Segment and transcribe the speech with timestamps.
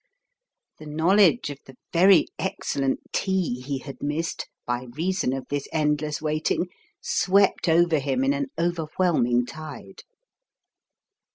[0.79, 6.19] The knowledge of the very excellent tea he had missed, by reason of this endless
[6.19, 6.69] waiting,
[7.01, 10.01] swept over him in an overwhelming tide.